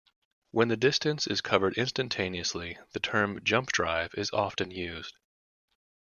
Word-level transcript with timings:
When 0.49 0.69
the 0.69 0.77
distance 0.77 1.27
is 1.27 1.41
covered 1.41 1.77
instantaneously, 1.77 2.79
the 2.91 2.99
term 2.99 3.39
jump 3.43 3.71
drive 3.71 4.15
is 4.15 4.31
often 4.31 4.71
used. 4.71 5.13